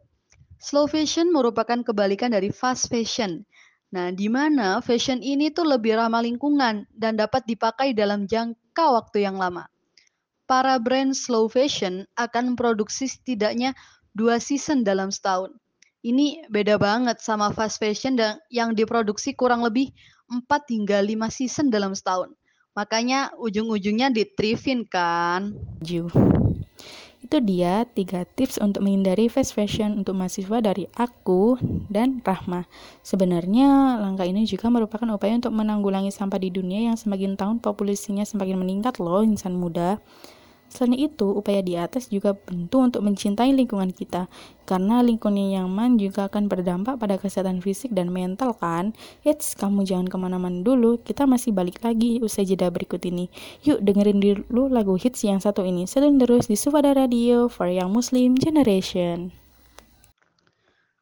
Slow 0.63 0.87
fashion 0.87 1.33
merupakan 1.35 1.81
kebalikan 1.83 2.31
dari 2.31 2.53
fast 2.53 2.87
fashion. 2.93 3.43
Nah, 3.93 4.09
di 4.15 4.31
mana 4.31 4.81
fashion 4.81 5.21
ini 5.21 5.53
tuh 5.53 5.69
lebih 5.69 5.99
ramah 5.99 6.25
lingkungan 6.25 6.89
dan 6.93 7.13
dapat 7.19 7.45
dipakai 7.45 7.93
dalam 7.93 8.25
jangka 8.25 8.85
waktu 8.89 9.27
yang 9.27 9.37
lama. 9.37 9.69
Para 10.49 10.77
brand 10.81 11.17
slow 11.17 11.49
fashion 11.49 12.09
akan 12.17 12.55
memproduksi 12.55 13.09
setidaknya 13.09 13.77
dua 14.17 14.41
season 14.41 14.85
dalam 14.85 15.13
setahun. 15.13 15.53
Ini 16.03 16.51
beda 16.51 16.83
banget 16.83 17.23
sama 17.23 17.55
fast 17.55 17.79
fashion 17.79 18.19
yang 18.51 18.75
diproduksi 18.75 19.39
kurang 19.39 19.63
lebih 19.63 19.95
4 20.27 20.67
hingga 20.73 20.99
5 20.99 21.31
season 21.31 21.71
dalam 21.71 21.95
setahun. 21.95 22.35
Makanya 22.75 23.37
ujung-ujungnya 23.39 24.11
ditrifin 24.11 24.83
kan. 24.89 25.53
baju. 25.83 26.42
Itu 27.23 27.39
dia 27.39 27.87
tiga 27.87 28.27
tips 28.27 28.59
untuk 28.59 28.83
menghindari 28.83 29.31
fast 29.31 29.55
fashion 29.55 30.03
untuk 30.03 30.19
mahasiswa 30.19 30.59
dari 30.59 30.91
aku 30.99 31.55
dan 31.87 32.19
Rahma. 32.27 32.67
Sebenarnya 33.07 33.97
langkah 34.03 34.27
ini 34.27 34.43
juga 34.43 34.67
merupakan 34.75 35.07
upaya 35.15 35.39
untuk 35.39 35.55
menanggulangi 35.55 36.11
sampah 36.11 36.43
di 36.43 36.51
dunia 36.51 36.83
yang 36.91 36.99
semakin 36.99 37.39
tahun 37.39 37.63
populasinya 37.63 38.27
semakin 38.27 38.59
meningkat 38.59 38.99
loh 38.99 39.23
insan 39.23 39.55
muda. 39.55 40.03
Selain 40.73 40.97
itu, 40.97 41.29
upaya 41.29 41.61
di 41.61 41.77
atas 41.77 42.09
juga 42.09 42.33
bentuk 42.33 42.81
untuk 42.81 43.05
mencintai 43.05 43.53
lingkungan 43.53 43.93
kita, 43.93 44.25
karena 44.65 45.05
lingkungan 45.05 45.37
yang 45.37 45.69
nyaman 45.69 46.01
juga 46.01 46.33
akan 46.33 46.49
berdampak 46.49 46.97
pada 46.97 47.21
kesehatan 47.21 47.61
fisik 47.61 47.93
dan 47.93 48.09
mental 48.09 48.57
kan. 48.57 48.97
Eits, 49.21 49.53
kamu 49.53 49.85
jangan 49.85 50.09
ke 50.09 50.17
mana-mana 50.17 50.65
dulu, 50.65 50.97
kita 51.05 51.29
masih 51.29 51.53
balik 51.53 51.85
lagi 51.85 52.25
usai 52.25 52.49
jeda 52.49 52.73
berikut 52.73 53.05
ini. 53.05 53.29
Yuk 53.69 53.85
dengerin 53.85 54.17
dulu 54.49 54.73
lagu 54.73 54.97
hits 54.97 55.21
yang 55.29 55.45
satu 55.45 55.61
ini, 55.61 55.85
sedang 55.85 56.17
terus 56.17 56.49
di 56.49 56.57
Sufada 56.57 56.97
Radio 56.97 57.53
for 57.53 57.69
Young 57.69 57.93
Muslim 57.93 58.41
Generation. 58.41 59.29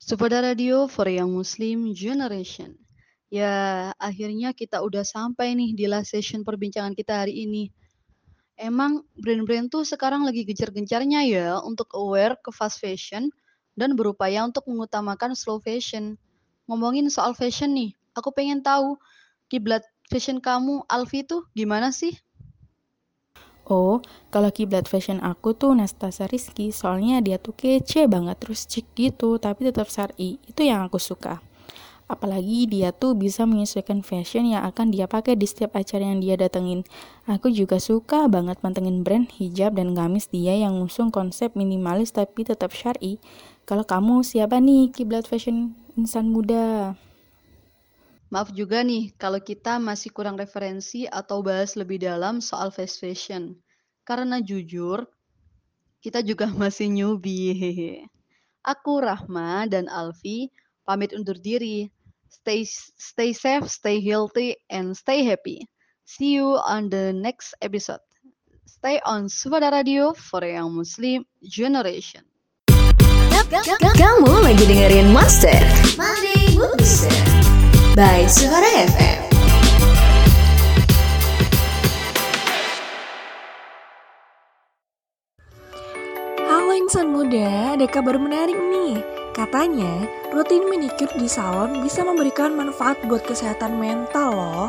Supada 0.03 0.43
Radio 0.43 0.91
for 0.91 1.07
Young 1.07 1.31
Muslim 1.31 1.95
Generation. 1.95 2.75
Ya, 3.31 3.95
akhirnya 4.03 4.51
kita 4.51 4.83
udah 4.83 5.07
sampai 5.07 5.55
nih 5.55 5.79
di 5.79 5.87
last 5.87 6.11
session 6.11 6.43
perbincangan 6.43 6.99
kita 6.99 7.23
hari 7.23 7.47
ini. 7.47 7.71
Emang 8.61 9.09
brand-brand 9.17 9.73
tuh 9.73 9.89
sekarang 9.89 10.29
lagi 10.29 10.45
gencar-gencarnya 10.45 11.25
ya 11.25 11.65
untuk 11.65 11.97
aware 11.97 12.37
ke 12.45 12.53
fast 12.53 12.77
fashion 12.77 13.33
dan 13.73 13.97
berupaya 13.97 14.45
untuk 14.45 14.69
mengutamakan 14.69 15.33
slow 15.33 15.57
fashion. 15.65 16.21
Ngomongin 16.69 17.09
soal 17.09 17.33
fashion 17.33 17.73
nih, 17.73 17.97
aku 18.13 18.29
pengen 18.37 18.61
tahu 18.61 19.01
kiblat 19.49 19.81
fashion 20.13 20.45
kamu 20.45 20.85
Alfi 20.93 21.25
tuh 21.25 21.49
gimana 21.57 21.89
sih? 21.89 22.13
Oh, 23.65 24.05
kalau 24.29 24.53
kiblat 24.53 24.85
fashion 24.85 25.25
aku 25.25 25.57
tuh 25.57 25.73
Nastasa 25.73 26.29
Rizky, 26.29 26.69
soalnya 26.69 27.25
dia 27.25 27.41
tuh 27.41 27.57
kece 27.57 28.13
banget 28.13 28.45
terus 28.45 28.69
cik 28.69 28.93
gitu, 28.93 29.41
tapi 29.41 29.73
tetap 29.73 29.89
syari. 29.89 30.37
Itu 30.45 30.69
yang 30.69 30.85
aku 30.85 31.01
suka. 31.01 31.41
Apalagi 32.11 32.67
dia 32.67 32.91
tuh 32.91 33.15
bisa 33.15 33.47
menyesuaikan 33.47 34.03
fashion 34.03 34.51
yang 34.51 34.67
akan 34.67 34.91
dia 34.91 35.07
pakai 35.07 35.39
di 35.39 35.47
setiap 35.47 35.79
acara 35.79 36.11
yang 36.11 36.19
dia 36.19 36.35
datengin. 36.35 36.83
Aku 37.31 37.55
juga 37.55 37.79
suka 37.79 38.27
banget 38.27 38.59
mantengin 38.67 39.07
brand 39.07 39.31
hijab 39.31 39.79
dan 39.79 39.95
gamis 39.95 40.27
dia 40.27 40.59
yang 40.59 40.83
ngusung 40.83 41.15
konsep 41.15 41.55
minimalis 41.55 42.11
tapi 42.11 42.43
tetap 42.43 42.75
syari. 42.75 43.23
Kalau 43.63 43.87
kamu 43.87 44.27
siapa 44.27 44.59
nih 44.59 44.91
kiblat 44.91 45.31
fashion 45.31 45.79
insan 45.95 46.35
muda? 46.35 46.99
Maaf 48.35 48.51
juga 48.59 48.83
nih 48.83 49.15
kalau 49.15 49.39
kita 49.39 49.79
masih 49.79 50.11
kurang 50.11 50.35
referensi 50.35 51.07
atau 51.07 51.47
bahas 51.47 51.79
lebih 51.79 52.03
dalam 52.03 52.43
soal 52.43 52.75
fast 52.75 52.99
fashion. 52.99 53.55
Karena 54.03 54.43
jujur, 54.43 55.07
kita 56.03 56.27
juga 56.27 56.51
masih 56.59 56.91
newbie. 56.91 58.03
Aku 58.67 58.99
Rahma 58.99 59.71
dan 59.71 59.87
Alfi 59.87 60.51
pamit 60.83 61.15
undur 61.15 61.39
diri. 61.39 61.87
Stay 62.31 62.63
stay 62.63 63.35
safe, 63.35 63.67
stay 63.67 63.99
healthy, 63.99 64.55
and 64.71 64.95
stay 64.95 65.27
happy. 65.27 65.67
See 66.07 66.39
you 66.39 66.63
on 66.63 66.87
the 66.87 67.11
next 67.11 67.59
episode. 67.59 67.99
Stay 68.71 69.03
on 69.03 69.27
Sufada 69.27 69.75
Radio 69.75 70.15
for 70.15 70.39
a 70.47 70.55
Young 70.55 70.79
Muslim 70.79 71.27
Generation. 71.43 72.23
Kamu 73.99 74.47
lagi 74.47 74.63
dengerin 74.63 75.11
Monster 75.11 75.59
Monday 75.99 76.55
Mood 76.55 76.79
Booster 76.79 77.19
by 77.99 78.23
Suara 78.31 78.87
FM. 78.95 79.21
Halo 86.47 86.79
insan 86.79 87.11
muda, 87.11 87.75
ada 87.75 87.91
kabar 87.91 88.23
menarik 88.23 88.55
nih. 88.55 89.20
Katanya, 89.41 90.05
rutin 90.37 90.69
manicure 90.69 91.17
di 91.17 91.25
salon 91.25 91.81
bisa 91.81 92.05
memberikan 92.05 92.53
manfaat 92.53 93.01
buat 93.09 93.25
kesehatan 93.25 93.81
mental 93.81 94.37
loh. 94.37 94.69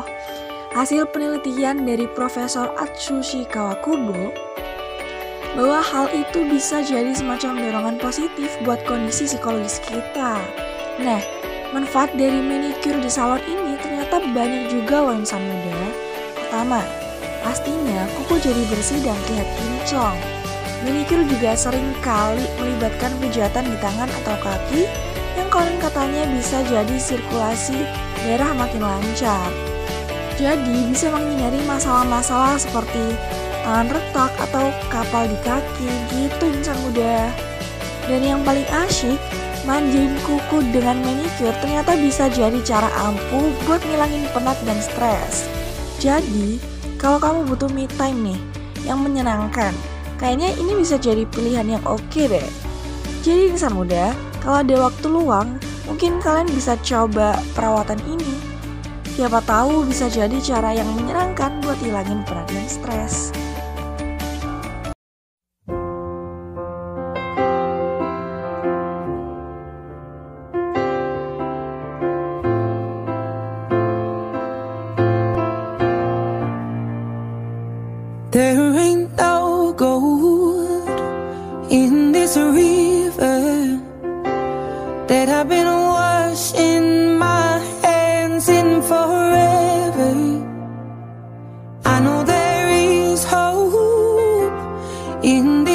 Hasil 0.72 1.12
penelitian 1.12 1.84
dari 1.84 2.08
Profesor 2.08 2.72
Atsushi 2.80 3.44
Kawakubo 3.44 4.32
bahwa 5.52 5.84
hal 5.84 6.08
itu 6.16 6.48
bisa 6.48 6.80
jadi 6.80 7.12
semacam 7.12 7.60
dorongan 7.60 7.96
positif 8.00 8.48
buat 8.64 8.80
kondisi 8.88 9.28
psikologis 9.28 9.76
kita. 9.84 10.40
Nah, 11.04 11.20
manfaat 11.76 12.16
dari 12.16 12.40
manicure 12.40 12.96
di 12.96 13.12
salon 13.12 13.44
ini 13.44 13.76
ternyata 13.76 14.24
banyak 14.24 14.72
juga 14.72 15.04
loh 15.04 15.12
insan 15.12 15.44
muda. 15.44 15.84
Pertama, 16.32 16.80
pastinya 17.44 18.08
kuku 18.16 18.40
jadi 18.40 18.64
bersih 18.72 19.04
dan 19.04 19.20
terlihat 19.28 19.48
kinclong. 19.52 20.31
Manicure 20.82 21.22
juga 21.30 21.54
sering 21.54 21.94
kali 22.02 22.42
melibatkan 22.58 23.14
pijatan 23.22 23.70
di 23.70 23.76
tangan 23.78 24.10
atau 24.22 24.34
kaki 24.42 24.90
yang 25.38 25.48
konon 25.48 25.78
katanya 25.78 26.26
bisa 26.34 26.58
jadi 26.66 26.96
sirkulasi 26.98 27.86
darah 28.26 28.50
makin 28.58 28.82
lancar. 28.82 29.50
Jadi 30.36 30.90
bisa 30.90 31.14
menghindari 31.14 31.62
masalah-masalah 31.70 32.58
seperti 32.58 33.14
tangan 33.62 33.94
retak 33.94 34.32
atau 34.42 34.74
kapal 34.90 35.30
di 35.30 35.38
kaki 35.46 35.90
gitu 36.10 36.50
insan 36.50 36.74
muda. 36.82 37.30
Dan 38.10 38.26
yang 38.26 38.42
paling 38.42 38.66
asyik, 38.66 39.20
manjain 39.62 40.10
kuku 40.26 40.66
dengan 40.74 40.98
manicure 41.06 41.54
ternyata 41.62 41.94
bisa 41.94 42.26
jadi 42.26 42.58
cara 42.66 42.90
ampuh 43.06 43.54
buat 43.62 43.78
ngilangin 43.86 44.26
penat 44.34 44.58
dan 44.66 44.78
stres. 44.82 45.46
Jadi, 46.02 46.58
kalau 46.98 47.22
kamu 47.22 47.46
butuh 47.46 47.70
me 47.70 47.86
time 47.94 48.34
nih, 48.34 48.40
yang 48.82 48.98
menyenangkan, 48.98 49.70
Kayaknya 50.22 50.54
ini 50.54 50.72
bisa 50.78 51.02
jadi 51.02 51.26
pilihan 51.26 51.66
yang 51.66 51.82
oke 51.82 51.98
okay 52.06 52.30
deh. 52.30 52.48
Jadi 53.26 53.50
insan 53.50 53.74
muda, 53.74 54.14
kalau 54.38 54.62
ada 54.62 54.86
waktu 54.86 55.06
luang, 55.10 55.58
mungkin 55.90 56.22
kalian 56.22 56.46
bisa 56.54 56.78
coba 56.86 57.42
perawatan 57.58 57.98
ini. 58.06 58.34
Siapa 59.18 59.42
tahu 59.42 59.82
bisa 59.82 60.06
jadi 60.06 60.38
cara 60.38 60.78
yang 60.78 60.86
menyenangkan 60.94 61.58
buat 61.66 61.74
hilangin 61.82 62.22
penat 62.22 62.46
dan 62.54 62.66
stres. 62.70 63.34
In. 95.22 95.71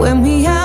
when 0.00 0.22
we 0.22 0.44
have 0.44 0.59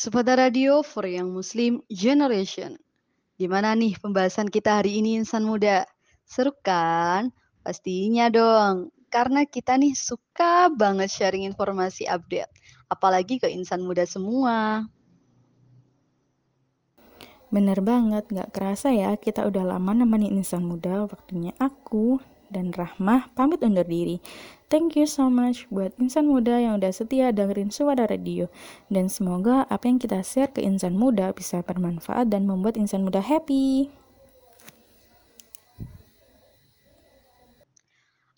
Sepeda 0.00 0.32
Radio 0.32 0.80
for 0.80 1.04
Young 1.04 1.36
Muslim 1.36 1.84
Generation. 1.92 2.80
Gimana 3.36 3.76
nih 3.76 4.00
pembahasan 4.00 4.48
kita 4.48 4.80
hari 4.80 4.96
ini 4.96 5.20
insan 5.20 5.44
muda? 5.44 5.84
Seru 6.24 6.56
kan? 6.64 7.28
Pastinya 7.60 8.32
dong. 8.32 8.96
Karena 9.12 9.44
kita 9.44 9.76
nih 9.76 9.92
suka 9.92 10.72
banget 10.72 11.12
sharing 11.12 11.44
informasi 11.44 12.08
update. 12.08 12.48
Apalagi 12.88 13.44
ke 13.44 13.52
insan 13.52 13.84
muda 13.84 14.08
semua. 14.08 14.88
Bener 17.52 17.84
banget, 17.84 18.24
gak 18.32 18.56
kerasa 18.56 18.96
ya 18.96 19.12
kita 19.20 19.44
udah 19.44 19.76
lama 19.76 19.92
nemenin 19.92 20.40
insan 20.40 20.64
muda. 20.64 21.04
Waktunya 21.12 21.52
aku 21.60 22.16
dan 22.48 22.72
Rahmah 22.72 23.36
pamit 23.36 23.60
undur 23.60 23.84
diri. 23.84 24.16
Thank 24.70 24.94
you 24.94 25.02
so 25.10 25.26
much 25.26 25.66
buat 25.66 25.98
insan 25.98 26.30
muda 26.30 26.54
yang 26.54 26.78
udah 26.78 26.94
setia 26.94 27.34
dengerin 27.34 27.74
suara 27.74 28.06
radio. 28.06 28.46
Dan 28.86 29.10
semoga 29.10 29.66
apa 29.66 29.90
yang 29.90 29.98
kita 29.98 30.22
share 30.22 30.46
ke 30.46 30.62
insan 30.62 30.94
muda 30.94 31.34
bisa 31.34 31.58
bermanfaat 31.66 32.30
dan 32.30 32.46
membuat 32.46 32.78
insan 32.78 33.02
muda 33.02 33.18
happy. 33.18 33.90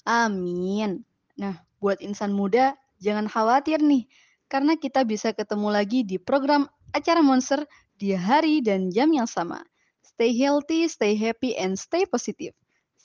Amin. 0.08 1.04
Nah, 1.36 1.60
buat 1.84 2.00
insan 2.00 2.32
muda, 2.32 2.80
jangan 2.96 3.28
khawatir 3.28 3.84
nih. 3.84 4.08
Karena 4.48 4.80
kita 4.80 5.04
bisa 5.04 5.36
ketemu 5.36 5.68
lagi 5.68 6.00
di 6.00 6.16
program 6.16 6.64
acara 6.96 7.20
Monster 7.20 7.68
di 8.00 8.16
hari 8.16 8.64
dan 8.64 8.88
jam 8.88 9.12
yang 9.12 9.28
sama. 9.28 9.60
Stay 10.00 10.32
healthy, 10.32 10.88
stay 10.88 11.12
happy, 11.12 11.52
and 11.60 11.76
stay 11.76 12.08
positive. 12.08 12.56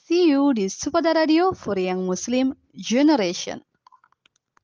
See 0.08 0.32
you 0.32 0.54
di 0.56 0.72
Supada 0.72 1.12
Radio 1.12 1.52
for 1.52 1.76
Young 1.76 2.08
Muslim 2.08 2.56
Generation. 2.72 3.60